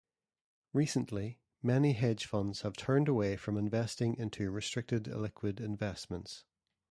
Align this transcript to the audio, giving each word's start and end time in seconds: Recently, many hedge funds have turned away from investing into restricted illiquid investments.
Recently, 0.73 1.37
many 1.61 1.93
hedge 1.93 2.25
funds 2.25 2.61
have 2.61 2.75
turned 2.75 3.07
away 3.07 3.35
from 3.37 3.55
investing 3.55 4.15
into 4.15 4.49
restricted 4.49 5.03
illiquid 5.03 5.59
investments. 5.59 6.43